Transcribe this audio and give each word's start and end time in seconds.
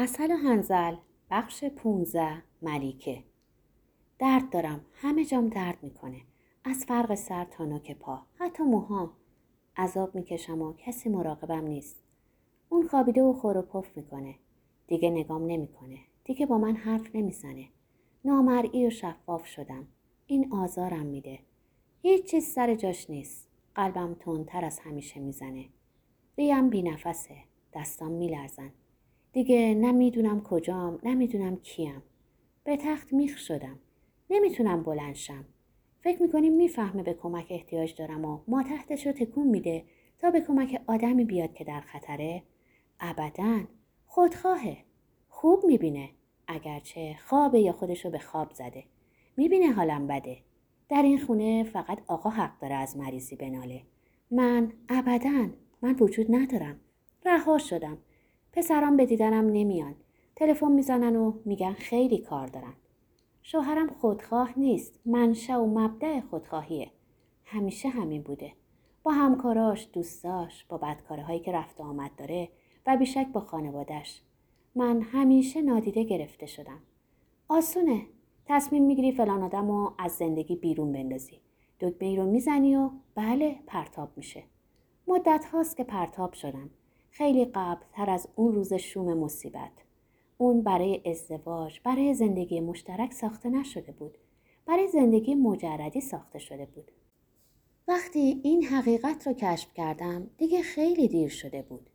اصل 0.00 0.30
هنزل 0.30 0.96
بخش 1.30 1.64
پونزه 1.64 2.42
ملیکه. 2.62 3.24
درد 4.18 4.50
دارم 4.50 4.86
همه 4.92 5.24
جام 5.24 5.48
درد 5.48 5.78
می‌کنه. 5.82 6.20
از 6.64 6.84
فرق 6.84 7.14
سر 7.14 7.44
تا 7.44 7.64
نوک 7.64 7.96
پا 7.98 8.20
حتی 8.34 8.62
موهام. 8.62 9.12
عذاب 9.76 10.14
می‌کشم 10.14 10.62
و 10.62 10.72
کسی 10.72 11.08
مراقبم 11.08 11.66
نیست. 11.66 12.02
اون 12.68 12.88
خوابیده 12.88 13.22
و 13.22 13.32
خور 13.32 13.56
و 13.56 13.62
پف 13.62 13.96
می‌کنه. 13.96 14.34
دیگه 14.86 15.10
نگام 15.10 15.46
نمی‌کنه. 15.46 15.98
دیگه 16.24 16.46
با 16.46 16.58
من 16.58 16.76
حرف 16.76 17.16
نمی‌زنه. 17.16 17.68
نامرئی 18.24 18.86
و 18.86 18.90
شفاف 18.90 19.46
شدم. 19.46 19.86
این 20.26 20.52
آزارم 20.52 21.06
میده. 21.06 21.38
هیچ 22.02 22.30
چیز 22.30 22.44
سر 22.44 22.74
جاش 22.74 23.10
نیست. 23.10 23.48
قلبم 23.74 24.14
تندتر 24.14 24.64
از 24.64 24.78
همیشه 24.78 25.20
می‌زنه. 25.20 25.64
ریم 26.38 26.70
بی 26.70 26.82
نفسه. 26.82 27.36
دستام 27.74 28.12
میلرزن. 28.12 28.72
دیگه 29.38 29.74
نمی‌دونم 29.74 30.40
کجام 30.40 30.98
نمی‌دونم 31.02 31.56
کیم. 31.56 32.02
به 32.64 32.76
تخت 32.76 33.12
میخ 33.12 33.38
شدم. 33.38 33.78
نمی‌تونم 34.30 34.82
بلند 34.82 35.14
شم. 35.14 35.44
فکر 36.00 36.22
می‌کنیم 36.22 36.52
می‌فهمه 36.52 37.02
به 37.02 37.14
کمک 37.14 37.46
احتیاج 37.50 37.94
دارم 37.94 38.24
و 38.24 38.40
ما 38.48 38.62
تحتش 38.62 39.06
رو 39.06 39.12
تکون 39.12 39.46
میده 39.46 39.84
تا 40.18 40.30
به 40.30 40.40
کمک 40.40 40.82
آدمی 40.86 41.24
بیاد 41.24 41.54
که 41.54 41.64
در 41.64 41.80
خطره؟ 41.80 42.42
ابدا. 43.00 43.60
خودخواهه. 44.06 44.76
خوب 45.28 45.64
می‌بینه. 45.66 46.08
اگرچه 46.46 47.16
خوابه 47.26 47.60
یا 47.60 47.72
خودش 47.72 48.04
رو 48.04 48.10
به 48.10 48.18
خواب 48.18 48.52
زده. 48.52 48.84
می‌بینه 49.36 49.72
حالم 49.72 50.06
بده. 50.06 50.36
در 50.88 51.02
این 51.02 51.18
خونه 51.18 51.64
فقط 51.64 51.98
آقا 52.06 52.30
حق 52.30 52.60
داره 52.60 52.74
از 52.74 52.96
مریضی 52.96 53.36
بناله. 53.36 53.82
من 54.30 54.72
ابدا. 54.88 55.48
من 55.82 55.96
وجود 56.00 56.26
ندارم. 56.34 56.80
رها 57.26 57.58
شدم. 57.58 57.98
پسرام 58.52 58.96
به 58.96 59.06
دیدنم 59.06 59.46
نمیان. 59.46 59.94
تلفن 60.36 60.72
می‌زنن 60.72 61.16
و 61.16 61.32
میگن 61.44 61.72
خیلی 61.72 62.18
کار 62.18 62.46
دارن. 62.46 62.74
شوهرم 63.42 63.88
خودخواه 63.88 64.58
نیست. 64.58 65.00
منشأ 65.06 65.58
و 65.58 65.78
مبدع 65.78 66.20
خودخواهیه. 66.20 66.90
همیشه 67.44 67.88
همین 67.88 68.22
بوده. 68.22 68.52
با 69.02 69.12
همکاراش 69.12 69.88
دوستاش 69.92 70.64
با 70.64 70.78
بدکاره 70.78 71.22
هایی 71.22 71.40
که 71.40 71.52
رفت 71.52 71.80
آمد 71.80 72.10
داره 72.16 72.48
و 72.86 72.96
بیشک 72.96 73.26
با 73.32 73.40
خانوادش 73.40 74.22
من 74.74 75.00
همیشه 75.02 75.62
نادیده 75.62 76.04
گرفته 76.04 76.46
شدم. 76.46 76.78
آسونه. 77.48 78.02
تصمیم 78.46 78.84
می‌گیری 78.84 79.12
فلان 79.12 79.42
آدم 79.42 79.68
رو 79.68 79.94
از 79.98 80.12
زندگی 80.12 80.56
بیرون 80.56 80.92
بندازی. 80.92 81.40
دکمه 81.80 82.08
ای 82.08 82.16
رو 82.16 82.26
می‌زنی 82.26 82.76
و 82.76 82.90
بله 83.14 83.56
پرتاب 83.66 84.08
میشه. 84.16 84.42
مدت 85.08 85.44
هاست 85.44 85.76
که 85.76 85.84
پرتاب 85.84 86.32
شدم. 86.32 86.70
خیلی 87.18 87.44
قبل 87.44 87.84
تر 87.92 88.10
از 88.10 88.28
اون 88.36 88.54
روز 88.54 88.74
شوم 88.74 89.18
مصیبت. 89.18 89.72
اون 90.36 90.62
برای 90.62 91.02
ازدواج 91.06 91.80
برای 91.84 92.14
زندگی 92.14 92.60
مشترک 92.60 93.12
ساخته 93.12 93.48
نشده 93.48 93.92
بود. 93.92 94.18
برای 94.66 94.88
زندگی 94.88 95.34
مجردی 95.34 96.00
ساخته 96.00 96.38
شده 96.38 96.66
بود. 96.66 96.90
وقتی 97.88 98.40
این 98.42 98.64
حقیقت 98.64 99.26
رو 99.26 99.32
کشف 99.32 99.74
کردم 99.74 100.30
دیگه 100.36 100.62
خیلی 100.62 101.08
دیر 101.08 101.28
شده 101.28 101.62
بود. 101.62 101.90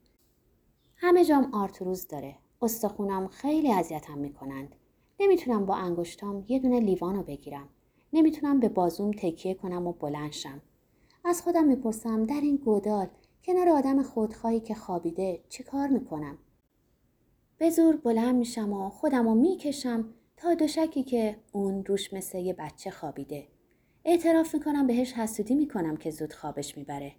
همه 0.96 1.26
جام 1.26 1.54
آرتروز 1.54 2.08
داره. 2.08 2.36
استخونم 2.62 3.28
خیلی 3.28 3.72
اذیتم 3.72 4.18
می‌کنند. 4.18 4.76
نمی‌تونم 5.20 5.66
با 5.66 5.76
انگشتام 5.76 6.46
یه 6.48 6.60
دونه 6.60 6.80
لیوان 6.80 7.16
رو 7.16 7.24
بگیرم. 7.24 7.70
نمی‌تونم 8.14 8.60
به 8.60 8.70
بازوم 8.70 9.12
تکیه 9.12 9.54
کنم 9.54 9.88
و 9.88 9.94
بلند 9.94 10.32
شم. 10.32 10.62
از 11.26 11.42
خودم 11.42 11.66
می‌پرسم 11.66 12.24
در 12.24 12.42
این 12.42 12.56
گودال 12.56 13.08
کنار 13.46 13.70
آدم 13.70 14.04
خودخواهی 14.04 14.60
که 14.60 14.76
خوابیده 14.76 15.44
چی 15.50 15.64
کار 15.64 15.88
می‌کنم؟ 15.88 16.38
به 17.58 17.70
زور 17.70 17.98
بلند 17.98 18.36
میشم 18.36 18.74
و 18.74 18.90
خودم 18.90 19.28
رو 19.28 19.36
می‌کشم 19.36 20.14
تا 20.38 20.54
دوشکی 20.54 21.04
که 21.04 21.38
اون 21.52 21.86
روش 21.86 22.14
مثل 22.14 22.38
یه 22.38 22.54
بچه 22.54 22.92
خوابیده. 22.92 23.48
اعتراف 24.06 24.56
می‌کنم 24.56 24.88
بهش 24.88 25.14
حسودی 25.14 25.56
می‌کنم 25.56 25.98
که 25.98 26.12
زود 26.12 26.34
خوابش 26.34 26.78
می‌بره. 26.78 27.16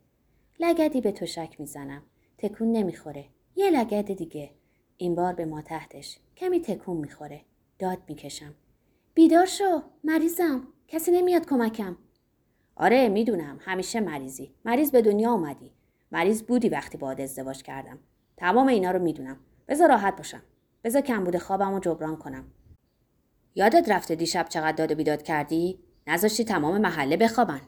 لگدی 0.61 1.01
به 1.01 1.13
تشک 1.13 1.61
می‌زنم. 1.61 2.03
تکون 2.39 2.73
نمی‌خوره. 2.73 3.25
یه 3.57 3.71
لگد 3.71 4.13
دیگه. 4.13 4.51
این 4.97 5.15
بار 5.15 5.35
به 5.35 5.45
ما 5.45 5.63
تحتش. 5.63 6.19
کمی 6.37 6.61
تکون 6.61 6.97
می‌خوره. 6.97 7.41
داد 7.79 7.99
می‌کشم. 8.09 8.55
بیدار 9.15 9.47
شو. 9.47 9.83
مریضم. 10.05 10.69
کسی 10.89 11.11
نمیاد 11.11 11.47
کمکم. 11.47 11.97
آره 12.77 13.09
می‌دونم. 13.09 13.59
همیشه 13.61 14.01
مریضی. 14.01 14.55
مریض 14.65 14.91
به 14.91 15.03
دنیا 15.03 15.33
اومدی. 15.33 15.74
مریض 16.15 16.43
بودی 16.43 16.69
وقتی 16.69 16.99
باهات 16.99 17.21
ازدواج 17.21 17.63
کردم. 17.63 17.99
تمام 18.37 18.67
اینا 18.67 18.91
رو 18.91 18.99
می‌دونم. 19.03 19.37
بذار 19.69 19.89
راحت 19.89 20.17
باشم. 20.17 20.43
بذار 20.85 21.03
کمبود 21.03 21.39
خوابم 21.39 21.75
رو 21.75 21.81
جبران 21.81 22.17
کنم. 22.17 22.45
یادت 23.55 23.89
رفته 23.89 24.15
دیشب 24.15 24.47
چقدر 24.49 24.73
داد 24.73 24.93
بیداد 24.93 25.23
کردی؟ 25.23 25.79
نذاشتی 26.07 26.45
تمام 26.45 26.81
محله 26.81 27.17
بخوابن. 27.17 27.61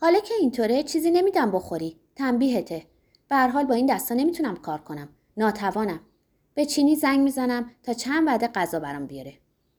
حالا 0.00 0.20
که 0.20 0.34
اینطوره 0.40 0.82
چیزی 0.82 1.10
نمیدم 1.10 1.50
بخوری. 1.50 1.96
تنبیهته. 2.16 2.82
به 3.28 3.36
حال 3.36 3.64
با 3.64 3.74
این 3.74 3.86
دستا 3.86 4.14
نمی‌تونم 4.14 4.56
کار 4.56 4.78
کنم. 4.80 5.08
ناتوانم. 5.36 6.00
به 6.54 6.64
چینی 6.64 6.96
زنگ 6.96 7.20
می‌زنم 7.20 7.70
تا 7.82 7.92
چند 7.92 8.28
وعده 8.28 8.48
غذا 8.48 8.80
برام 8.80 9.06
بیاره. 9.06 9.34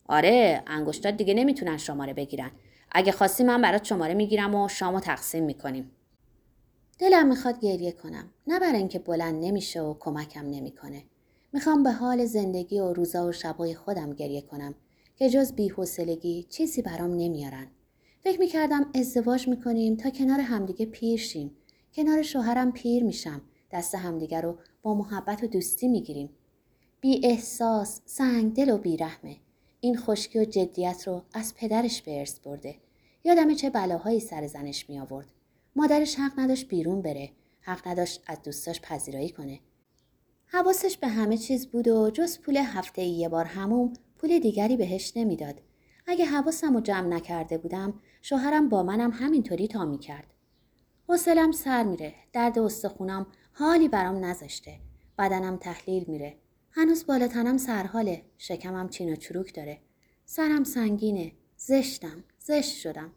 آره 0.05 0.63
انگشتات 0.67 1.17
دیگه 1.17 1.33
نمی‌تونن 1.33 1.77
شماره 1.77 2.13
بگیرن. 2.13 2.51
اگه 2.91 3.11
خواستی 3.11 3.43
من 3.43 3.61
برات 3.61 3.83
شماره 3.83 4.13
می‌گیرم 4.13 4.55
و 4.55 4.67
شامو 4.67 4.99
تقسیم 4.99 5.43
می‌کنیم. 5.43 5.91
دلم 6.99 7.27
می‌خواد 7.27 7.59
گریه 7.59 7.91
کنم. 7.91 8.29
نه 8.47 8.59
برای 8.59 8.77
اینکه 8.77 8.99
بلند 8.99 9.43
نمیشه 9.45 9.81
و 9.81 9.95
کمکم 9.99 10.45
نمی‌کنه. 10.45 11.03
می‌خوام 11.53 11.83
به 11.83 11.91
حال 11.91 12.25
زندگی 12.25 12.79
و 12.79 12.93
روزا 12.93 13.27
و 13.27 13.31
شبای 13.31 13.75
خودم 13.75 14.13
گریه 14.13 14.41
کنم 14.41 14.75
که 15.15 15.29
جز 15.29 15.53
بیحوصلگی 15.53 16.43
چیزی 16.49 16.81
برام 16.81 17.11
نمیارن. 17.11 17.67
فکر 18.23 18.39
می‌کردم 18.39 18.89
ازدواج 18.95 19.47
می‌کنیم 19.47 19.95
تا 19.95 20.09
کنار 20.09 20.39
همدیگه 20.39 20.85
پیر 20.85 21.19
شیم. 21.19 21.51
کنار 21.93 22.21
شوهرم 22.21 22.71
پیر 22.71 23.03
میشم. 23.03 23.41
دست 23.71 23.95
همدیگه 23.95 24.41
رو 24.41 24.57
با 24.81 24.93
محبت 24.93 25.43
و 25.43 25.47
دوستی 25.47 25.87
می‌گیریم. 25.87 26.29
بی 27.01 27.21
احساس 27.23 28.01
سنگ 28.05 28.53
دل 28.53 28.69
و 28.69 28.77
بیرحمه. 28.77 29.35
این 29.79 29.97
خشکی 29.97 30.39
و 30.39 30.45
جدیت 30.45 31.07
رو 31.07 31.21
از 31.33 31.53
پدرش 31.55 32.01
به 32.01 32.19
ارث 32.19 32.39
برده. 32.39 32.75
یادم 33.23 33.53
چه 33.53 33.69
بلاهایی 33.69 34.19
سر 34.19 34.47
زنش 34.47 34.89
می 34.89 34.99
آورد 34.99 35.27
مادرش 35.77 36.15
حق 36.15 36.39
نداشت 36.39 36.67
بیرون 36.67 37.01
بره. 37.01 37.31
حق 37.61 37.87
نداشت 37.87 38.23
از 38.27 38.41
دوستاش 38.43 38.81
پذیرایی 38.81 39.29
کنه. 39.29 39.59
حواسش 40.45 40.97
به 40.97 41.07
همه 41.07 41.37
چیز 41.37 41.67
بود 41.67 41.87
و 41.87 42.09
جز 42.09 42.39
پول 42.39 42.57
هفته 42.57 43.01
یه 43.01 43.29
بار 43.29 43.45
هموم 43.45 43.93
پول 44.17 44.39
دیگری 44.39 44.77
بهش 44.77 45.13
نمی‌داد. 45.15 45.61
اگه 46.07 46.25
حواسم 46.25 46.73
رو 46.73 46.81
جمع 46.81 47.07
نکرده 47.07 47.57
بودم 47.57 47.93
شوهرم 48.21 48.69
با 48.69 48.83
منم 48.83 49.11
همینطوری 49.11 49.67
تا 49.67 49.85
می‌کرد. 49.85 50.33
حوصلم 51.07 51.51
سر 51.51 51.83
میره 51.83 52.15
درد 52.33 52.59
استخونم 52.59 53.27
حالی 53.53 53.87
برام 53.87 54.25
نذاشته. 54.25 54.79
بدنم 55.19 55.57
تحلیل 55.57 56.05
میره. 56.07 56.37
هنوز 56.71 57.05
بالاتنم 57.05 57.57
سرحاله 57.57 58.21
شکمم 58.37 58.89
چین 58.89 59.13
و 59.13 59.15
چروک 59.15 59.55
داره. 59.55 59.79
سرم 60.25 60.63
سنگینه. 60.63 61.31
زشتم. 61.57 62.23
زشت 62.39 62.75
شدم. 62.75 63.11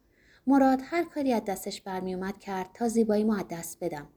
مراد 0.46 0.80
هر 0.84 1.04
کاری 1.04 1.32
از 1.32 1.44
دستش 1.44 1.80
برمیومد 1.80 2.38
کرد 2.38 2.70
تا 2.74 2.88
زیبایی 2.88 3.30
از 3.30 3.44
دست 3.50 3.78
بدم. 3.84 4.08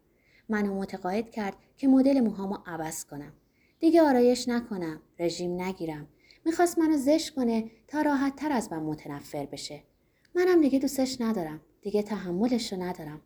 منو 0.50 0.76
متقاعد 0.76 1.32
کرد 1.32 1.56
که 1.78 1.88
مدل 1.88 2.20
موهامو 2.20 2.58
عوض 2.66 3.06
کنم. 3.06 3.34
دیگه 3.80 4.02
آرایش 4.02 4.50
نکنم 4.50 5.02
رژیم 5.20 5.62
نگیرم. 5.62 6.08
می‌خواست 6.46 6.80
منو 6.80 6.98
زشت 6.98 7.36
کنه 7.36 7.72
تا 7.88 8.02
راحت 8.02 8.36
تر 8.36 8.52
از 8.52 8.72
من 8.72 8.80
متنفر 8.80 9.46
بشه. 9.46 9.84
منم 10.36 10.62
دیگه 10.62 10.80
دوستش 10.80 11.22
ندارم 11.22 11.62
دیگه 11.82 12.04
تحملش 12.04 12.74
رو 12.74 12.84
ندارم. 12.84 13.22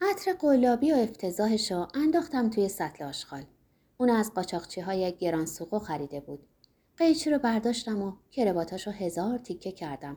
عطر 0.00 0.32
قلابی 0.32 0.92
و 0.92 0.94
افتضاحش 0.94 1.72
رو 1.72 1.88
انداختم 1.94 2.50
توی 2.50 2.68
سطل 2.68 3.04
آشغال. 3.04 3.42
اون 3.98 4.10
از 4.10 4.34
قاچاقچی 4.34 4.80
های 4.80 5.16
گران 5.16 5.46
سوقو 5.46 5.78
خریده 5.78 6.20
بود. 6.20 6.46
قیچی 6.96 7.30
رو 7.30 7.38
برداشتم 7.38 8.02
و 8.02 8.12
کرباتاشو 8.30 8.90
هزار 8.90 9.38
تیکه 9.38 9.72
کردم. 9.72 10.16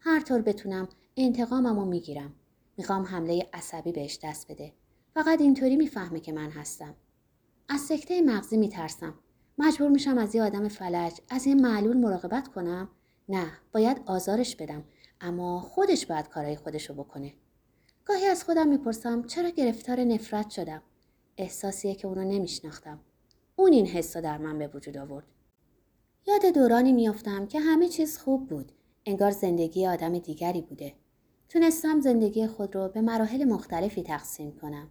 هر 0.00 0.20
طور 0.20 0.42
بتونم 0.42 0.88
انتقاممو 1.18 1.84
می‌گیرم. 1.84 2.34
می‌خوام 2.76 3.04
حمله 3.04 3.48
عصبی 3.52 3.92
بهش 3.92 4.18
دست 4.22 4.52
بده. 4.52 4.72
فقط 5.14 5.40
اینطوری 5.40 5.76
می‌فهمه 5.76 6.20
که 6.20 6.32
من 6.32 6.50
هستم. 6.50 6.94
از 7.68 7.80
سکته 7.80 8.22
مغزی 8.22 8.56
میترسم. 8.56 9.14
مجبور 9.58 9.88
میشم 9.88 10.18
از 10.18 10.34
یه 10.34 10.42
آدم 10.42 10.68
فلج 10.68 11.20
از 11.28 11.46
یه 11.46 11.54
معلول 11.54 11.96
مراقبت 11.96 12.48
کنم. 12.48 12.88
نه 13.28 13.52
باید 13.72 14.00
آزارش 14.06 14.56
بدم. 14.56 14.84
اما 15.20 15.60
خودش 15.60 16.06
باید 16.06 16.28
کارهای 16.28 16.56
خودشو 16.56 16.94
بکنه. 16.94 17.34
گاهی 18.04 18.26
از 18.26 18.44
خودم 18.44 18.68
می‌پرسم 18.68 19.22
چرا 19.22 19.48
گرفتار 19.48 20.00
نفرت 20.00 20.50
شدم؟ 20.50 20.82
احساسیه 21.36 21.94
که 21.94 22.08
اونو 22.08 22.24
نمیشناختم. 22.24 23.00
اون 23.56 23.72
این 23.72 23.86
حس 23.86 24.16
در 24.16 24.38
من 24.38 24.58
به 24.58 24.70
وجود 24.74 24.96
آورد. 24.96 25.26
یاد 26.26 26.54
دورانی 26.54 26.92
میافتم 26.92 27.46
که 27.46 27.60
همه 27.60 27.88
چیز 27.88 28.18
خوب 28.18 28.48
بود. 28.48 28.72
انگار 29.06 29.30
زندگی 29.30 29.86
آدم 29.86 30.18
دیگری 30.18 30.62
بوده. 30.62 30.94
تونستم 31.48 32.00
زندگی 32.00 32.46
خود 32.46 32.76
رو 32.76 32.88
به 32.88 33.00
مراحل 33.00 33.44
مختلفی 33.44 34.02
تقسیم 34.02 34.52
کنم. 34.52 34.90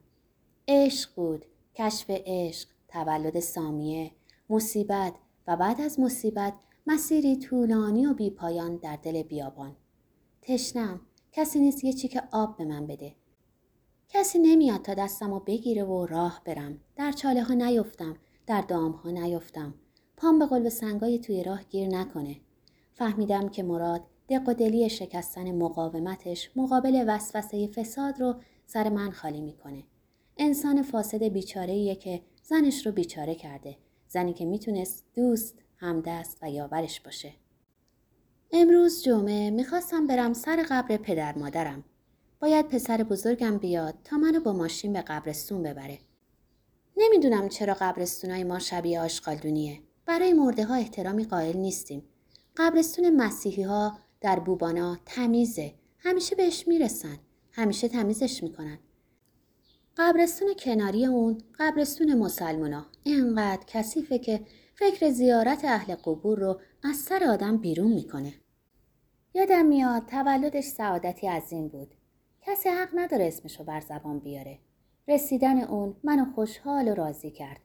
عشق 0.67 1.15
بود، 1.15 1.45
کشف 1.75 2.05
عشق، 2.09 2.69
تولد 2.87 3.39
سامیه، 3.39 4.11
مصیبت 4.49 5.13
و 5.47 5.57
بعد 5.57 5.81
از 5.81 5.99
مصیبت 5.99 6.53
مسیری 6.87 7.35
طولانی 7.35 8.05
و 8.05 8.13
بیپایان 8.13 8.75
در 8.75 8.95
دل 8.95 9.23
بیابان. 9.23 9.75
تشنم. 10.41 11.01
کسی 11.31 11.59
نیست 11.59 11.83
یه 11.83 11.93
چیک 11.93 12.19
آب 12.31 12.57
به 12.57 12.65
من 12.65 12.87
بده. 12.87 13.15
کسی 14.09 14.39
نمیاد 14.39 14.81
تا 14.81 14.93
دستم 14.93 15.33
رو 15.33 15.39
بگیره 15.39 15.83
و 15.83 16.05
راه 16.05 16.41
برم. 16.45 16.79
در 16.95 17.11
چاله 17.11 17.43
ها 17.43 17.53
نیفتم. 17.53 18.17
در 18.47 18.61
دام 18.61 18.91
ها 18.91 19.09
نیفتم. 19.09 19.73
پام 20.17 20.39
به 20.39 20.45
قلب 20.45 20.69
سنگای 20.69 21.19
توی 21.19 21.43
راه 21.43 21.63
گیر 21.63 21.87
نکنه. 21.87 22.35
فهمیدم 22.93 23.49
که 23.49 23.63
مراد 23.63 24.01
دق 24.29 24.49
و 24.49 24.53
دلی 24.53 24.89
شکستن 24.89 25.55
مقاومتش 25.55 26.51
مقابل 26.55 27.05
وسوسه 27.07 27.67
فساد 27.67 28.19
رو 28.19 28.35
سر 28.65 28.89
من 28.89 29.11
خالی 29.11 29.41
می‌کنه. 29.41 29.83
انسان 30.37 30.81
فاسد 30.81 31.23
بیچاره 31.23 31.95
که 31.95 32.21
زنش 32.43 32.85
رو 32.85 32.91
بیچاره 32.91 33.35
کرده. 33.35 33.77
زنی 34.07 34.33
که 34.33 34.45
می‌تونست 34.45 35.05
دوست 35.13 35.55
همدست 35.77 36.37
و 36.41 36.51
یاورش 36.51 37.01
باشه. 37.01 37.33
امروز 38.51 39.03
جمعه 39.03 39.49
می‌خواستم 39.49 40.07
برم 40.07 40.33
سر 40.33 40.65
قبر 40.69 40.97
پدر 40.97 41.37
مادرم. 41.37 41.83
باید 42.39 42.67
پسر 42.67 43.03
بزرگم 43.03 43.57
بیاد 43.57 43.95
تا 44.03 44.17
منو 44.17 44.39
با 44.39 44.53
ماشین 44.53 44.93
به 44.93 45.01
قبرستون 45.01 45.63
ببره. 45.63 45.99
نمی‌دونم 46.97 47.49
چرا 47.49 47.73
قبرستونای 47.79 48.43
ما 48.43 48.59
شبیه 48.59 49.01
آشغالدونیه. 49.01 49.79
برای 50.05 50.33
مرده 50.33 50.65
ها 50.65 50.75
احترامی 50.75 51.23
قائل 51.23 51.57
نیستیم. 51.57 52.03
قبرستون 52.57 53.09
مسیحی 53.15 53.63
ها 53.63 53.97
در 54.21 54.39
بوبانا 54.39 54.97
تمیزه 55.05 55.73
همیشه 55.99 56.35
بهش 56.35 56.67
می‌رسن 56.67 57.17
همیشه 57.51 57.87
تمیزش 57.87 58.43
می‌کنن 58.43 58.79
قبرستون 59.97 60.53
کناری 60.59 61.05
اون 61.05 61.37
قبرستون 61.59 62.13
مسلمونا 62.17 62.85
اینقدر 63.03 63.63
کثیفه 63.67 64.19
که 64.19 64.45
فکر 64.75 65.09
زیارت 65.09 65.65
اهل 65.65 65.95
قبور 65.95 66.39
رو 66.39 66.59
از 66.83 66.95
سر 66.95 67.23
آدم 67.23 67.57
بیرون 67.57 67.91
می‌کنه. 67.91 68.33
یادم 69.33 69.65
میاد 69.65 70.05
تولدش 70.05 70.63
سعادتی 70.63 71.27
عظیم 71.27 71.67
بود. 71.67 71.95
کسی 72.41 72.69
حق 72.69 72.89
نداره 72.95 73.27
اسمشو 73.27 73.63
بر 73.63 73.79
زبان 73.81 74.19
بیاره. 74.19 74.59
رسیدن 75.07 75.61
اون 75.61 75.95
منو 76.03 76.25
خوشحال 76.35 76.87
و 76.87 76.95
راضی 76.95 77.31
کرد. 77.31 77.59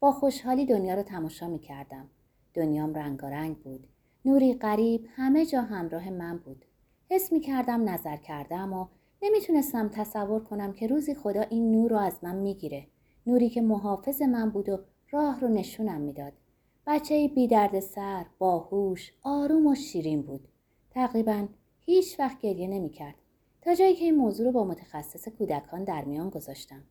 با 0.00 0.12
خوشحالی 0.12 0.66
دنیا 0.66 0.94
رو 0.94 1.02
تماشا 1.02 1.48
می‌کردم. 1.48 2.08
دنیام 2.54 2.94
رنگارنگ 2.94 3.58
بود. 3.58 3.86
نوری 4.28 4.54
غریب 4.54 5.06
همه 5.16 5.46
جا 5.46 5.62
همراه 5.62 6.10
من 6.10 6.38
بود. 6.38 6.64
حس 7.10 7.32
می‌کردم 7.32 7.88
نظر 7.88 8.16
کردم 8.16 8.72
و 8.72 8.86
نمی‌تونستم 9.22 9.88
تصور 9.88 10.44
کنم 10.44 10.72
که 10.72 10.86
روزی 10.86 11.14
خدا 11.14 11.40
این 11.40 11.72
نور 11.72 11.90
رو 11.90 11.96
از 11.96 12.18
من 12.22 12.36
می‌گیره. 12.36 12.86
نوری 13.26 13.48
که 13.48 13.60
محافظ 13.60 14.22
من 14.22 14.50
بود 14.50 14.68
و 14.68 14.78
راه 15.10 15.40
رو 15.40 15.48
نشونم 15.48 16.00
می‌داد. 16.00 16.32
بچه 16.86 17.28
بی 17.28 17.48
درد 17.48 17.80
سر، 17.80 18.26
باهوش، 18.38 19.12
آروم 19.22 19.66
و 19.66 19.74
شیرین 19.74 20.22
بود. 20.22 20.48
تقریبا 20.90 21.46
هیچ 21.78 22.20
وقت 22.20 22.38
گریه 22.38 22.68
نمی 22.68 22.90
کرد. 22.90 23.14
تا 23.62 23.74
جایی 23.74 23.94
که 23.94 24.04
این 24.04 24.16
موضوع 24.16 24.46
رو 24.46 24.52
با 24.52 24.64
متخصص 24.64 25.28
کودکان 25.28 25.84
در 25.84 26.04
میان 26.04 26.30
گذاشتم. 26.30 26.82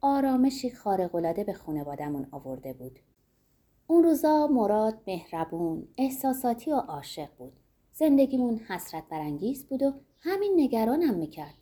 آرامشی 0.00 0.70
خارق‌العاده 0.70 1.44
به 1.44 1.52
خانوادهمون 1.52 2.26
آورده 2.30 2.72
بود. 2.72 2.98
اون 3.92 4.04
روزا 4.04 4.46
مراد 4.46 5.00
مهربون، 5.06 5.88
احساساتی 5.98 6.72
و 6.72 6.74
عاشق 6.74 7.28
بود. 7.38 7.52
زندگیمون 7.92 8.58
حسرت 8.58 9.04
برانگیز 9.10 9.66
بود 9.66 9.82
و 9.82 9.92
همین 10.20 10.52
نگرانم 10.56 11.14
می‌کرد. 11.14 11.54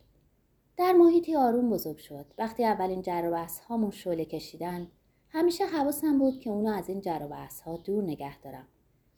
در 0.77 0.93
محیطی 0.93 1.35
آروم 1.35 1.69
بزرگ 1.69 1.97
شد. 1.97 2.25
وقتی 2.37 2.65
اولین 2.65 3.01
جر 3.01 3.45
هامون 3.67 3.91
شعله 3.91 4.25
کشیدن 4.25 4.87
همیشه 5.29 5.65
حواسم 5.65 6.19
بود 6.19 6.39
که 6.39 6.49
اونو 6.49 6.69
از 6.69 6.89
این 6.89 7.01
جر 7.01 7.27
ها 7.65 7.77
دور 7.77 8.03
نگه 8.03 8.39
دارم. 8.39 8.67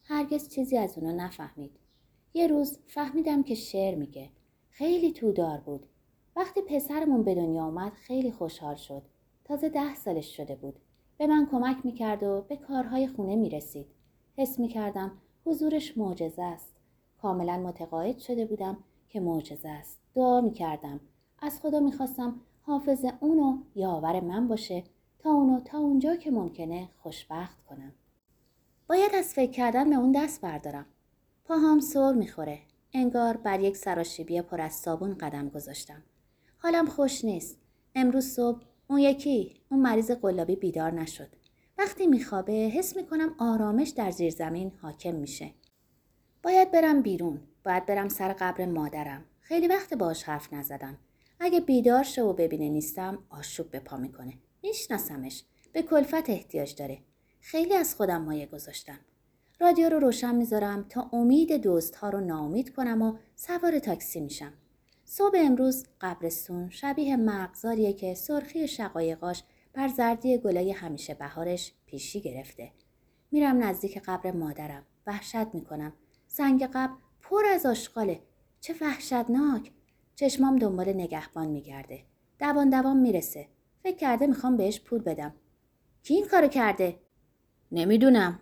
هرگز 0.03 0.49
چیزی 0.49 0.77
از 0.77 0.97
اونا 0.97 1.11
نفهمید. 1.11 1.79
یه 2.33 2.47
روز 2.47 2.79
فهمیدم 2.87 3.43
که 3.43 3.55
شعر 3.55 3.95
میگه. 3.95 4.29
خیلی 4.69 5.11
تودار 5.11 5.57
بود. 5.57 5.85
وقتی 6.35 6.61
پسرمون 6.61 7.23
به 7.23 7.35
دنیا 7.35 7.63
آمد 7.63 7.93
خیلی 7.93 8.31
خوشحال 8.31 8.75
شد. 8.75 9.01
تازه 9.43 9.69
ده 9.69 9.95
سالش 9.95 10.37
شده 10.37 10.55
بود. 10.55 10.79
به 11.17 11.27
من 11.27 11.47
کمک 11.51 11.77
می‌کرد 11.85 12.23
و 12.23 12.45
به 12.49 12.55
کارهای 12.55 13.07
خونه 13.07 13.35
می‌رسید. 13.35 13.87
حس 14.37 14.59
می‌کردم 14.59 15.11
حضورش 15.45 15.97
معجزه 15.97 16.43
است. 16.43 16.73
کاملا 17.21 17.57
متقاعد 17.57 18.17
شده 18.17 18.45
بودم 18.45 18.77
که 19.09 19.19
معجزه 19.19 19.69
است. 19.69 19.99
دعا 20.15 20.41
می‌کردم. 20.41 20.99
از 21.39 21.59
خدا 21.61 21.79
می‌خواستم 21.79 22.41
حافظ 22.61 23.05
اونو 23.19 23.57
یاور 23.75 24.19
من 24.19 24.47
باشه 24.47 24.83
تا 25.19 25.29
اونو 25.29 25.59
تا 25.59 25.77
اونجا 25.77 26.15
که 26.15 26.31
ممکنه 26.31 26.89
خوشبخت 26.97 27.63
کنم. 27.63 27.93
باید 28.89 29.15
از 29.15 29.33
فکر 29.33 29.51
کردن 29.51 29.89
به 29.89 29.95
اون 29.95 30.11
دست 30.11 30.41
بردارم. 30.41 30.85
پاهام 31.45 31.79
سر 31.79 32.13
می‌خوره. 32.13 32.59
انگار 32.93 33.37
بر 33.37 33.59
یک 33.59 33.77
سراشیبی 33.77 34.41
پر 34.41 34.61
از 34.61 34.73
صابون 34.73 35.13
قدم 35.13 35.49
گذاشتم. 35.49 36.03
حالم 36.57 36.85
خوش 36.85 37.25
نیست. 37.25 37.57
امروز 37.95 38.25
صبح 38.25 38.61
اون 38.87 38.99
یکی 38.99 39.61
اون 39.71 39.81
مریض 39.81 40.11
قلابی 40.11 40.55
بیدار 40.55 40.91
نشد. 40.91 41.29
وقتی 41.77 42.07
میخوابه 42.07 42.53
حس 42.53 42.95
می‌کنم 42.95 43.35
آرامش 43.39 43.89
در 43.89 44.11
زیر 44.11 44.31
زمین 44.31 44.71
حاکم 44.81 45.15
میشه. 45.15 45.51
باید 46.43 46.71
برم 46.71 47.01
بیرون. 47.01 47.41
باید 47.65 47.85
برم 47.85 48.09
سر 48.09 48.33
قبر 48.33 48.65
مادرم. 48.65 49.25
خیلی 49.41 49.67
وقت 49.67 49.93
باش 49.93 50.23
حرف 50.23 50.53
نزدم. 50.53 50.97
اگه 51.39 51.59
بیدار 51.59 52.03
شه 52.03 52.21
و 52.21 52.33
ببینه 52.33 52.69
نیستم 52.69 53.23
آشوب 53.29 53.71
به 53.71 53.79
پا 53.79 53.97
می‌کنه. 53.97 54.33
میشناسمش 54.63 55.43
به 55.73 55.81
کلفت 55.81 56.29
احتیاج 56.29 56.75
داره 56.75 56.99
خیلی 57.41 57.73
از 57.73 57.95
خودم 57.95 58.21
مایه 58.21 58.45
گذاشتم 58.45 58.99
رادیو 59.59 59.89
رو 59.89 59.99
روشن 59.99 60.35
می‌ذارم 60.35 60.85
تا 60.89 61.09
امید 61.13 61.53
دوست 61.53 61.95
ها 61.95 62.09
رو 62.09 62.19
ناامید 62.19 62.75
کنم 62.75 63.01
و 63.01 63.17
سوار 63.35 63.79
تاکسی 63.79 64.19
میشم 64.19 64.53
صبح 65.15 65.37
امروز 65.37 65.85
قبرستون 66.01 66.69
شبیه 66.69 67.15
مغزاریه 67.17 67.93
که 67.93 68.13
سرخی 68.13 68.67
شقایقاش 68.67 69.43
بر 69.73 69.87
زردی 69.87 70.37
گلای 70.37 70.71
همیشه 70.71 71.13
بهارش 71.13 71.73
پیشی 71.85 72.21
گرفته. 72.21 72.71
میرم 73.31 73.63
نزدیک 73.63 74.01
قبر 74.05 74.31
مادرم 74.31 74.83
وحشت 75.07 75.53
می‌کنم. 75.53 75.93
سنگ 76.27 76.63
قبر 76.63 76.93
پر 77.21 77.45
از 77.45 77.65
آشغاله. 77.65 78.19
چه 78.61 78.75
وحشتناک. 78.81 79.71
چشمام 80.15 80.55
دنبال 80.55 80.89
نگهبان 80.89 81.47
میگرده. 81.47 81.99
دوان 82.39 82.69
دوان 82.69 82.97
می‌رسه. 82.97 83.47
فکر 83.83 83.97
کرده 83.97 84.27
می‌خوام 84.27 84.57
بهش 84.57 84.79
پول 84.79 85.01
بدم. 85.01 85.33
کی 86.03 86.13
این 86.13 86.27
کارو 86.27 86.47
کرده؟ 86.47 86.99
نمی‌دونم. 87.71 88.39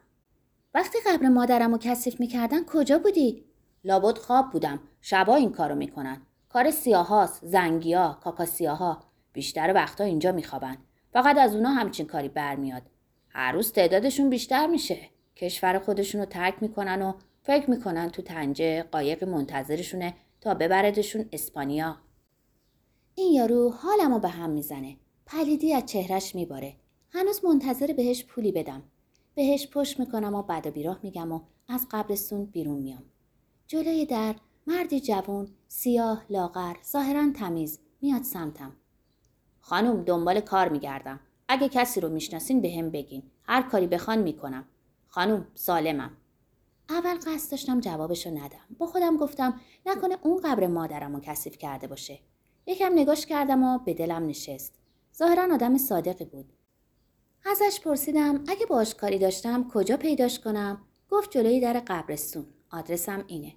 وقتی 0.74 0.98
قبر 1.06 1.28
مادرم 1.28 1.72
رو 1.72 1.78
کثیف 1.82 2.20
می‌کردن 2.20 2.64
کجا 2.64 3.00
بودی؟ 3.00 3.46
لابد 3.84 4.18
خواب 4.18 4.52
بودم. 4.52 4.80
شبا 5.02 5.36
این 5.36 5.52
کارو 5.52 5.76
می‌کنن. 5.76 6.22
کار 6.54 6.72
سیاهاست 6.72 7.46
زنگیا 7.46 8.18
کاکا 8.24 8.46
سیاها 8.46 9.04
بیشتر 9.34 9.74
وقتا 9.76 10.04
اینجا 10.04 10.32
میخوابن. 10.32 10.78
فقط 11.14 11.38
از 11.38 11.56
اونا 11.56 11.70
همچین 11.70 12.06
کاری 12.06 12.30
برمیاد. 12.30 12.82
هر 13.30 13.52
روز 13.52 13.72
تعدادشون 13.72 14.30
بیشتر 14.30 14.68
میشه. 14.68 14.98
کشور 15.36 15.80
خودشون 15.80 16.22
رو 16.22 16.26
ترک 16.26 16.56
می‌کنن 16.62 17.02
و 17.02 17.14
فکر 17.44 17.70
می‌کنن 17.70 18.10
تو 18.10 18.22
تنجه 18.22 18.84
قایق 18.84 19.24
منتظرشونه 19.24 20.14
تا 20.42 20.54
ببردشون 20.54 21.30
اسپانیا. 21.32 21.98
این 23.16 23.34
یارو 23.34 23.70
حالمو 23.70 24.20
به 24.20 24.30
هم 24.30 24.50
می‌زنه. 24.50 24.98
پلیدی 25.26 25.74
از 25.74 25.86
چهرش 25.86 26.36
میباره. 26.36 26.76
هنوز 27.10 27.46
منتظر 27.46 27.94
بهش 27.94 28.26
پولی 28.26 28.52
بدم. 28.52 28.84
بهش 29.36 29.68
پشت 29.68 30.00
می‌کنم 30.00 30.36
و 30.36 30.44
بعد 30.44 30.68
و 30.68 30.72
بیراه 30.72 31.00
میگم 31.04 31.32
و 31.32 31.42
از 31.68 31.88
قبرستون 31.92 32.46
بیرون 32.46 32.80
میام. 32.80 33.04
جلوی 33.68 34.06
در 34.06 34.36
مردی 34.68 35.00
جوون 35.00 35.48
سیاه 35.68 36.26
لاغر 36.30 36.76
ظاهرا 36.92 37.32
تمیز 37.36 37.80
میاد 38.02 38.24
سمتم 38.24 38.72
خانم 39.60 40.04
دنبال 40.04 40.40
کار 40.40 40.70
میگردم 40.70 41.20
اگه 41.48 41.70
کسی 41.70 42.02
رو 42.02 42.10
می‌شناسین 42.10 42.62
به 42.62 42.76
هم 42.78 42.90
بگین 42.90 43.24
هر 43.44 43.62
کاری 43.62 43.88
بخوان 43.88 44.20
می‌کنم 44.20 44.66
خانم 45.08 45.48
سالمم 45.56 46.18
اول 46.90 47.16
قصد 47.16 47.52
داشتم 47.52 47.80
جوابشو 47.80 48.30
ندم 48.30 48.76
با 48.78 48.86
خودم 48.86 49.18
گفتم 49.18 49.62
نکنه 49.86 50.18
اون 50.24 50.42
قبر 50.42 50.68
مادرم 50.68 51.16
رو 51.16 51.22
کثیف 51.24 51.58
کرده 51.58 51.88
باشه 51.88 52.20
یکم 52.66 52.92
نگاش 52.96 53.26
کردم 53.26 53.64
و 53.64 53.80
به 53.80 53.94
دلم 53.94 54.28
نشست 54.28 54.74
ظاهرا 55.18 55.54
آدم 55.54 55.78
صادقی 55.78 56.26
بود. 56.26 56.54
ازش 57.46 57.80
پرسیدم 57.84 58.44
اگه 58.48 58.66
باش 58.66 58.96
کاری 58.96 59.20
داشتم 59.20 59.70
کجا 59.70 59.98
پیداش 59.98 60.40
کنم؟ 60.40 60.82
گفت 61.10 61.32
جلوی 61.32 61.60
در 61.60 61.80
قبرستون. 61.80 62.46
آدرسم 62.72 63.24
اینه. 63.28 63.54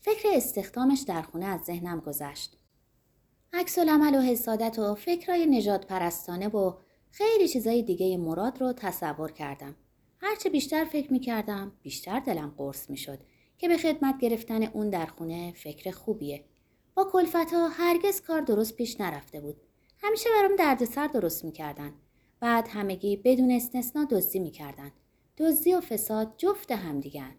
فکر 0.00 0.28
استخدامش 0.34 1.00
در 1.00 1.22
خونه 1.22 1.46
از 1.46 1.60
ذهنم 1.60 2.00
گذشت. 2.00 2.56
عکس 3.52 3.78
العمل 3.78 4.14
و 4.14 4.20
حسادت 4.20 4.78
و 4.78 4.94
فکرای 4.94 5.46
نجات 5.46 5.86
پرستانه 5.86 6.48
و 6.48 6.74
خیلی 7.10 7.48
چیزای 7.48 7.82
دیگه 7.82 8.16
مراد 8.16 8.60
رو 8.60 8.72
تصور 8.72 9.32
کردم. 9.32 9.76
هرچه 10.18 10.50
بیشتر 10.50 10.84
فکر 10.84 11.12
می 11.12 11.20
کردم 11.20 11.72
بیشتر 11.82 12.20
دلم 12.20 12.54
قرص 12.56 12.90
می 12.90 12.96
شد 12.96 13.18
که 13.58 13.68
به 13.68 13.76
خدمت 13.76 14.18
گرفتن 14.18 14.62
اون 14.62 14.90
در 14.90 15.06
خونه 15.06 15.52
فکر 15.52 15.90
خوبیه. 15.90 16.44
با 16.94 17.04
کلفت 17.12 17.52
ها 17.52 17.68
هرگز 17.68 18.20
کار 18.20 18.40
درست 18.40 18.76
پیش 18.76 19.00
نرفته 19.00 19.40
بود. 19.40 19.56
همیشه 20.02 20.30
برام 20.38 20.56
دردسر 20.56 21.06
درست 21.06 21.44
می‌کردن. 21.44 21.92
بعد 22.40 22.68
همگی 22.68 23.16
بدون 23.16 23.50
استثنا 23.50 24.04
دزدی 24.04 24.38
می‌کردن. 24.38 24.92
دزدی 25.38 25.74
و 25.74 25.80
فساد 25.80 26.34
جفت 26.38 26.72
همدیگن. 26.72 27.34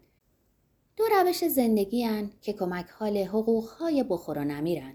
دو 0.96 1.04
روش 1.04 1.44
زندگی 1.44 2.02
هن 2.02 2.30
که 2.40 2.52
کمک 2.52 2.86
حال 2.90 3.18
حقوق 3.18 3.68
های 3.68 4.02
بخور 4.02 4.38
و 4.38 4.44
نمیرن. 4.44 4.94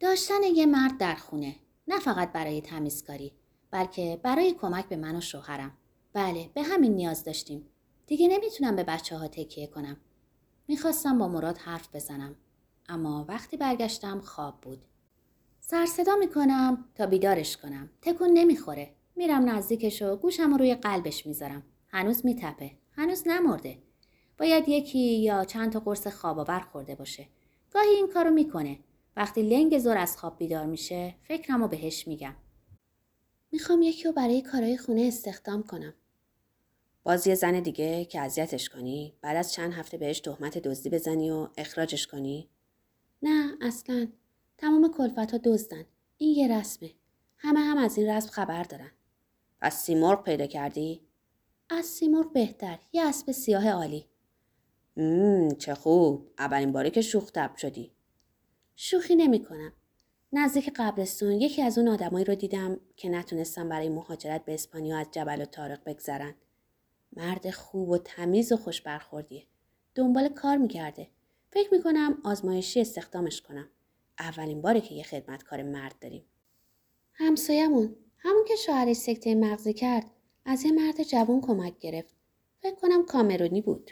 داشتن 0.00 0.42
یه 0.42 0.66
مرد 0.66 0.98
در 0.98 1.14
خونه 1.14 1.56
نه 1.88 1.98
فقط 1.98 2.32
برای 2.32 2.60
تمیزکاری 2.60 3.32
بلکه 3.70 4.20
برای 4.22 4.52
کمک 4.52 4.88
به 4.88 4.96
من 4.96 5.16
و 5.16 5.20
شوهرم. 5.20 5.72
بله 6.12 6.50
به 6.54 6.62
همین 6.62 6.94
نیاز 6.94 7.24
داشتیم. 7.24 7.66
دیگه 8.06 8.28
نمی‌تونم 8.28 8.76
به 8.76 8.84
بچه 8.84 9.16
ها 9.16 9.28
تکیه 9.28 9.66
کنم. 9.66 9.96
می‌خواستم 10.68 11.18
با 11.18 11.28
مراد 11.28 11.58
حرف 11.58 11.88
بزنم. 11.94 12.36
اما 12.88 13.24
وقتی 13.28 13.56
برگشتم 13.56 14.20
خواب 14.20 14.60
بود. 14.60 14.82
سر 15.60 15.86
صدا 15.86 16.16
می‌کنم 16.16 16.84
تا 16.94 17.06
بیدارش 17.06 17.56
کنم. 17.56 17.90
تکون 18.02 18.30
نمی‌خوره. 18.30 18.94
میرم 19.16 19.50
نزدیکش 19.50 20.02
و 20.02 20.16
گوشم 20.16 20.50
رو 20.50 20.56
روی 20.56 20.74
قلبش 20.74 21.26
می‌ذارم. 21.26 21.62
هنوز 21.88 22.26
میتپه. 22.26 22.70
هنوز 22.92 23.22
نمرده. 23.28 23.78
باید 24.38 24.68
یکی 24.68 24.98
یا 24.98 25.44
چند 25.44 25.72
تا 25.72 25.80
قرص 25.80 26.06
خواب 26.06 26.38
آور 26.38 26.60
خورده 26.60 26.94
باشه. 26.94 27.26
گاهی 27.70 27.88
این 27.88 28.08
کارو 28.08 28.30
می‌کنه. 28.30 28.78
وقتی 29.16 29.42
لنگ 29.42 29.78
زور 29.78 29.96
از 29.96 30.16
خواب 30.16 30.38
بیدار 30.38 30.66
میشه 30.66 31.14
فکرم 31.22 31.62
رو 31.62 31.68
بهش 31.68 32.08
میگم. 32.08 32.34
می‌خوام 33.52 33.82
یکی 33.82 34.04
رو 34.04 34.12
برای 34.12 34.42
کارهای 34.42 34.76
خونه 34.76 35.02
استخدام 35.02 35.62
کنم. 35.62 35.94
باز 37.04 37.26
یه 37.26 37.34
زن 37.34 37.60
دیگه 37.60 38.04
که 38.04 38.20
اذیتش 38.20 38.68
کنی 38.68 39.14
بعد 39.20 39.36
از 39.36 39.52
چند 39.52 39.72
هفته 39.72 39.98
بهش 39.98 40.20
تهمت 40.20 40.58
دزدی 40.58 40.90
بزنی 40.90 41.30
و 41.30 41.48
اخراجش 41.56 42.06
کنی 42.06 42.48
نه 43.22 43.52
اصلا 43.60 44.08
تمام 44.58 44.92
کلفت 44.92 45.32
ها 45.32 45.38
دزدن 45.44 45.84
این 46.16 46.36
یه 46.36 46.58
رسمه 46.58 46.90
همه 47.36 47.60
هم 47.60 47.78
از 47.78 47.98
این 47.98 48.10
رسم 48.10 48.30
خبر 48.30 48.62
دارن 48.62 48.90
پس 49.60 49.82
سیمرغ 49.84 50.24
پیدا 50.24 50.46
کردی 50.46 51.00
از 51.70 51.84
سیمرغ 51.84 52.32
بهتر 52.32 52.78
یه 52.92 53.06
اسب 53.06 53.32
سیاه 53.32 53.68
عالی 53.68 54.06
مم 54.96 55.54
چه 55.54 55.74
خوب 55.74 56.30
اولین 56.38 56.72
باره 56.72 56.90
که 56.90 57.00
شوخ 57.00 57.30
تب 57.30 57.56
شدی 57.56 57.92
شوخی 58.76 59.16
نمی 59.16 59.44
کنم. 59.44 59.72
نزدیک 60.32 60.70
قبرستون 60.76 61.32
یکی 61.32 61.62
از 61.62 61.78
اون 61.78 61.88
آدمایی 61.88 62.24
رو 62.24 62.34
دیدم 62.34 62.80
که 62.96 63.08
نتونستم 63.08 63.68
برای 63.68 63.88
مهاجرت 63.88 64.44
به 64.44 64.54
اسپانیا 64.54 64.98
از 64.98 65.06
جبل 65.12 65.42
و 65.42 65.44
تارق 65.44 65.84
بگذرن. 65.86 66.34
مرد 67.16 67.50
خوب 67.50 67.88
و 67.88 67.98
تمیز 67.98 68.52
و 68.52 68.56
خوش 68.56 68.80
برخوردیه. 68.80 69.46
دنبال 69.94 70.28
کار 70.28 70.56
می‌کرده. 70.56 71.08
فکر 71.50 71.74
می‌کنم 71.74 72.18
آزمایشی 72.24 72.80
استخدامش 72.80 73.40
کنم. 73.40 73.68
اولین 74.18 74.62
باره 74.62 74.80
که 74.80 74.94
یه 74.94 75.02
خدمتکار 75.02 75.62
مرد 75.62 75.94
داریم. 76.00 76.24
همسایمون 77.12 77.96
همون 78.18 78.44
که 78.48 78.56
شوهرش 78.56 78.96
سکته 78.96 79.34
مغزی 79.34 79.72
کرد 79.72 80.06
از 80.44 80.64
یه 80.64 80.72
مرد 80.72 81.02
جوان 81.02 81.40
کمک 81.40 81.78
گرفت. 81.78 82.14
فکر 82.62 82.74
کنم 82.74 83.06
کامرونی 83.06 83.60
بود. 83.60 83.90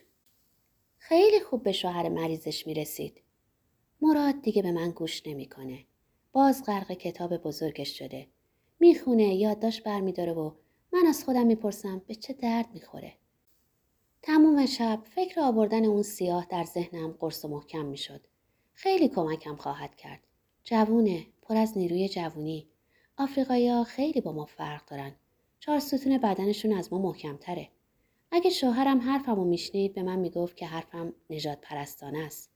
خیلی 1.05 1.41
خوب 1.41 1.63
به 1.63 1.73
شوهر 1.73 2.09
مریضش 2.09 2.67
می‌رسید. 2.67 3.23
مراد 4.01 4.43
دیگه 4.43 4.63
به 4.63 4.73
من 4.73 4.91
گوش 4.91 5.27
نمی‌کنه. 5.27 5.85
باز 6.33 6.65
غرق 6.65 6.93
کتاب 6.93 7.37
بزرگش 7.37 7.99
شده. 7.99 8.27
می‌خونه 8.81 9.35
یادداشت 9.35 9.85
برمیداره 9.85 10.33
و 10.33 10.51
من 10.93 11.07
از 11.09 11.25
خودم 11.25 11.47
می‌پرسم 11.47 12.03
به 12.07 12.15
چه 12.15 12.33
درد 12.33 12.67
می‌خوره. 12.75 13.15
تموم 14.23 14.67
شب 14.67 15.03
فکر 15.15 15.41
آوردن 15.41 15.85
اون 15.85 16.03
سیاه 16.03 16.47
در 16.51 16.65
ذهنم 16.65 17.17
قرص 17.21 17.45
و 17.45 17.49
محکم 17.49 17.85
می‌شد. 17.85 18.21
خیلی 18.73 19.09
کمکم 19.09 19.57
خواهد 19.57 19.97
کرد. 19.97 20.21
جوونه، 20.65 21.27
پر 21.43 21.57
از 21.57 21.79
نیروی 21.79 22.09
جوونی. 22.09 22.69
آفریقایی 23.17 23.85
خیلی 23.85 24.21
با 24.21 24.33
ما 24.33 24.45
فرق 24.45 24.85
دارن. 24.85 25.13
چهار 25.61 25.79
ستون 25.79 26.19
بدنشون 26.19 26.73
از 26.73 26.93
ما 26.93 26.99
محکمتره. 26.99 27.69
اگه 28.35 28.51
شوهرم 28.51 29.01
حرفمو 29.01 29.45
میشنید 29.45 29.95
به 29.95 30.03
من 30.03 30.19
می‌گفت 30.19 30.57
که 30.57 30.67
حرفم 30.67 31.15
نجات 31.31 31.59
پرستانه 31.63 32.19
است. 32.19 32.51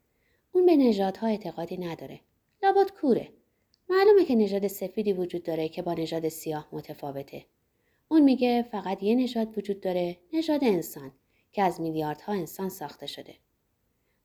اون 0.53 0.67
به 0.67 0.77
نژادها 0.77 1.27
اعتقادی 1.27 1.77
نداره. 1.77 2.21
لابد 2.63 2.91
کوره. 2.91 3.29
معلومه 3.89 4.25
که 4.25 4.35
نژاد 4.35 4.67
سفیدی 4.67 5.13
وجود 5.13 5.43
داره 5.43 5.69
که 5.69 5.83
با 5.83 5.95
نژاد 5.95 6.29
سیاه 6.29 6.69
متفاوته. 6.73 7.45
اون 8.09 8.23
میگه 8.23 8.63
فقط 8.63 9.03
یه 9.03 9.15
نژاد 9.15 9.59
وجود 9.59 9.81
داره، 9.81 10.19
نژاد 10.33 10.65
انسان 10.65 11.13
که 11.53 11.63
از 11.63 11.81
میلیاردها 11.81 12.33
انسان 12.33 12.69
ساخته 12.69 13.07
شده. 13.07 13.35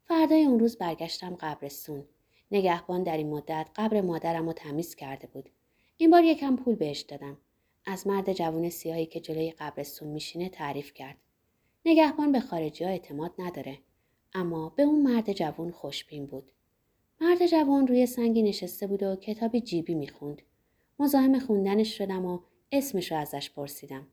فردای 0.03 0.45
اون 0.45 0.59
روز 0.59 0.77
برگشتم 0.77 1.35
قبرستون. 1.35 2.05
نگهبان 2.51 3.03
در 3.03 3.17
این 3.17 3.29
مدت 3.29 3.69
قبر 3.75 4.01
مادرم 4.01 4.45
رو 4.45 4.53
تمیز 4.53 4.95
کرده 4.95 5.27
بود. 5.27 5.49
این 5.97 6.09
بار 6.09 6.23
یکم 6.23 6.55
پول 6.55 6.75
بهش 6.75 7.01
دادم. 7.01 7.37
از 7.85 8.07
مرد 8.07 8.33
جوون 8.33 8.69
سیاهی 8.69 9.05
که 9.05 9.19
جلوی 9.19 9.51
قبرستون 9.51 10.07
میشینه 10.07 10.49
تعریف 10.49 10.93
کرد. 10.93 11.17
نگهبان 11.85 12.31
به 12.31 12.39
خارجی 12.39 12.83
ها 12.83 12.89
اعتماد 12.89 13.31
نداره. 13.39 13.77
اما 14.33 14.69
به 14.69 14.83
اون 14.83 15.01
مرد 15.01 15.33
جوون 15.33 15.71
خوشبین 15.71 16.25
بود. 16.25 16.51
مرد 17.21 17.45
جوان 17.45 17.87
روی 17.87 18.05
سنگی 18.05 18.43
نشسته 18.43 18.87
بود 18.87 19.03
و 19.03 19.15
کتابی 19.15 19.61
جیبی 19.61 19.95
می‌خوند. 19.95 20.41
مزاحم 20.99 21.39
خوندنش 21.39 21.97
شدم 21.97 22.25
و 22.25 22.39
اسمش 22.71 23.11
رو 23.11 23.17
ازش 23.17 23.49
پرسیدم. 23.49 24.07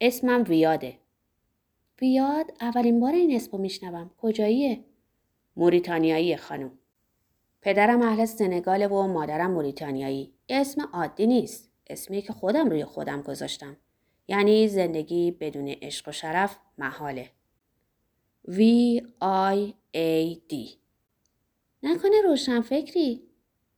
اسمم 0.00 0.44
ویاده. 0.48 0.98
ویاد 2.00 2.52
اولین 2.60 3.00
بار 3.00 3.12
این 3.12 3.36
اسمو 3.36 3.60
میشنوم. 3.60 4.10
کجاییه؟ 4.18 4.84
موریتانیایی 5.56 6.36
خانم. 6.36 6.78
پدرم 7.60 8.02
اهل 8.02 8.24
سنگال 8.24 8.86
و 8.86 9.06
مادرم 9.06 9.50
موریتانیایی. 9.50 10.32
اسم 10.48 10.88
عادی 10.92 11.26
نیست. 11.26 11.70
اسمی 11.86 12.22
که 12.22 12.32
خودم 12.32 12.70
روی 12.70 12.84
خودم 12.84 13.22
گذاشتم. 13.22 13.76
یعنی 14.28 14.68
زندگی 14.68 15.30
بدون 15.30 15.68
عشق 15.68 16.08
و 16.08 16.12
شرف 16.12 16.58
محاله. 16.78 17.30
V 18.48 18.60
I 19.22 19.72
A 19.96 20.36
D 20.50 20.54
نکنه 21.82 22.22
روشن 22.24 22.60
فکری؟ 22.60 23.22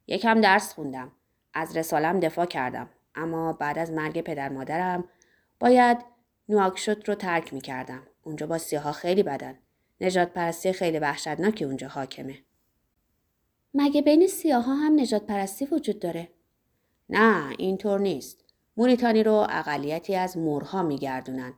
یکم 0.06 0.40
درس 0.40 0.74
خوندم. 0.74 1.12
از 1.54 1.76
رسالم 1.76 2.20
دفاع 2.20 2.46
کردم. 2.46 2.90
اما 3.14 3.52
بعد 3.52 3.78
از 3.78 3.90
مرگ 3.90 4.20
پدر 4.20 4.48
مادرم 4.48 5.08
باید 5.60 5.98
نواکشوت 6.48 7.08
رو 7.08 7.14
ترک 7.14 7.54
می 7.54 7.60
کردم. 7.60 8.02
اونجا 8.22 8.46
با 8.46 8.58
سیاها 8.58 8.92
خیلی 8.92 9.22
بدن. 9.22 9.58
نجات 10.00 10.32
پرستی 10.32 10.72
خیلی 10.72 10.98
وحشتناکی 10.98 11.64
اونجا 11.64 11.88
حاکمه. 11.88 12.38
مگه 13.74 14.02
بین 14.02 14.26
سیاها 14.26 14.74
هم 14.74 15.00
نجات 15.00 15.26
پرستی 15.26 15.64
وجود 15.64 15.98
داره؟ 15.98 16.28
نه 17.08 17.54
اینطور 17.58 18.00
نیست. 18.00 18.43
موریتانی 18.76 19.22
رو 19.22 19.46
اقلیتی 19.50 20.14
از 20.14 20.38
مورها 20.38 20.82
میگردونن. 20.82 21.54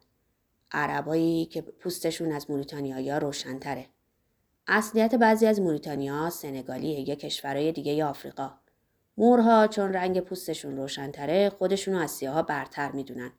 عربایی 0.73 1.47
که 1.47 1.61
پوستشون 1.63 2.33
از 2.33 2.51
موریتانیایی 2.51 3.11
ها 3.11 3.19
روشنتره. 3.19 3.87
اصلیت 4.67 5.15
بعضی 5.15 5.47
از 5.47 5.61
موریتانیا 5.61 6.31
سنگالیه 6.31 7.09
یا 7.09 7.15
کشورهای 7.15 7.73
دیگه 7.73 8.05
آفریقا. 8.05 8.51
مورها 9.17 9.67
چون 9.67 9.93
رنگ 9.93 10.21
پوستشون 10.21 10.77
روشنتره 10.77 11.51
خودشونو 11.51 11.99
از 11.99 12.11
سیاها 12.11 12.43
برتر 12.43 12.93
می‌دونن. 12.93 13.33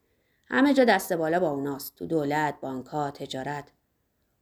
همه 0.45 0.73
جا 0.73 0.83
دست 0.83 1.13
بالا 1.13 1.39
با 1.39 1.49
اوناست. 1.49 1.95
تو 1.95 2.05
دولت، 2.05 2.55
بانکها، 2.61 3.11
تجارت. 3.11 3.71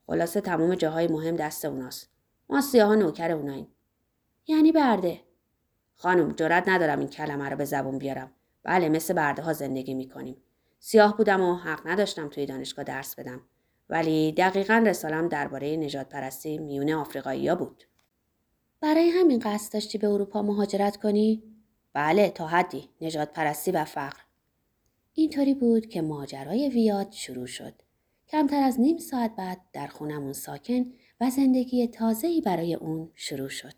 خلاصه 0.08 0.42
تمام 0.42 0.76
جاهای 0.76 1.08
مهم 1.08 1.36
دست 1.36 1.66
اوناست. 1.66 2.10
ما 2.50 2.62
سیاها 2.62 2.96
نوکر 2.96 3.32
اوناییم. 3.32 3.68
یعنی 4.48 4.72
برده. 4.72 5.22
خانم 5.96 6.32
جرات 6.32 6.68
ندارم 6.68 7.00
این 7.00 7.08
کلمه 7.08 7.50
رو 7.50 7.58
به 7.58 7.66
زبون 7.66 7.98
بیارم. 7.98 8.32
بله 8.66 8.90
مثل 8.90 9.14
برده 9.14 9.42
ها 9.42 9.54
زندگی 9.54 9.94
می‌کنیم. 9.94 10.38
سیاه 10.80 11.18
بودم 11.18 11.42
و 11.42 11.56
حق 11.56 11.88
نداشتم 11.88 12.30
توی 12.30 12.46
دانشگاه 12.46 12.86
درس 12.86 13.16
بدم. 13.16 13.42
ولی 13.90 14.32
دقیقا 14.32 14.84
رسالم 14.88 15.28
درباره 15.28 15.78
نجات 15.78 16.10
پرستی 16.10 16.58
میون 16.58 16.92
آفریقایی 16.92 17.48
ها 17.48 17.56
بود. 17.56 17.84
برای 18.82 19.10
همین 19.10 19.40
قصد 19.40 19.74
داشتی 19.74 19.98
به 19.98 20.10
اروپا 20.10 20.42
مهاجرت 20.42 20.98
کنی؟ 20.98 21.44
بله 21.94 22.30
تا 22.30 22.48
حدی 22.48 22.90
نجات 23.02 23.34
پرستی 23.34 23.72
و 23.72 23.86
فقر. 23.86 24.20
اینطوری 25.14 25.54
بود 25.54 25.86
که 25.86 26.02
ماجرای 26.02 26.70
ویاد 26.70 27.12
شروع 27.12 27.46
شد. 27.46 27.74
کمتر 28.28 28.64
از 28.64 28.80
نیم 28.80 28.98
ساعت 28.98 29.36
بعد 29.36 29.62
در 29.74 29.88
خونمون 29.88 30.34
ساکن 30.34 30.86
و 31.22 31.30
زندگی 31.30 31.88
تازه‌ای 31.88 32.42
برای 32.42 32.74
اون 32.74 33.12
شروع 33.16 33.50
شد. 33.50 33.74